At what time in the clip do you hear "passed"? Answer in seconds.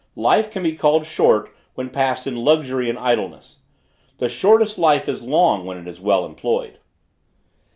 1.91-2.25